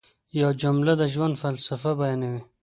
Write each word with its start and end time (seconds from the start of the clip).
یوه 0.39 0.51
جمله 0.61 0.93
د 0.97 1.03
ژوند 1.13 1.39
فلسفه 1.43 1.91
بیانوي. 1.99 2.41